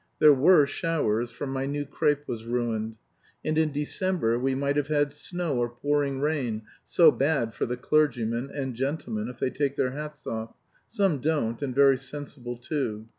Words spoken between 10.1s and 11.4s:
off. Some